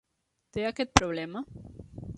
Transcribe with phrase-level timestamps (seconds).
[0.57, 1.47] Té aquest problema?